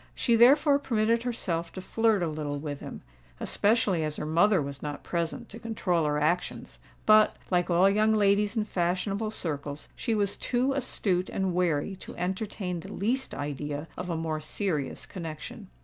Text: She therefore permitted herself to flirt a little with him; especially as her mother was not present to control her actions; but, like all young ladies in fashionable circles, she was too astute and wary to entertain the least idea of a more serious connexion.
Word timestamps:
She 0.15 0.35
therefore 0.35 0.79
permitted 0.79 1.21
herself 1.21 1.71
to 1.73 1.79
flirt 1.79 2.23
a 2.23 2.27
little 2.27 2.57
with 2.57 2.79
him; 2.79 3.03
especially 3.39 4.03
as 4.03 4.15
her 4.15 4.25
mother 4.25 4.59
was 4.59 4.81
not 4.81 5.03
present 5.03 5.47
to 5.49 5.59
control 5.59 6.05
her 6.05 6.17
actions; 6.19 6.79
but, 7.05 7.37
like 7.51 7.69
all 7.69 7.87
young 7.87 8.11
ladies 8.11 8.57
in 8.57 8.63
fashionable 8.65 9.29
circles, 9.29 9.89
she 9.95 10.15
was 10.15 10.37
too 10.37 10.73
astute 10.73 11.29
and 11.29 11.53
wary 11.53 11.95
to 11.97 12.15
entertain 12.17 12.79
the 12.79 12.91
least 12.91 13.35
idea 13.35 13.87
of 13.95 14.09
a 14.09 14.17
more 14.17 14.41
serious 14.41 15.05
connexion. 15.05 15.69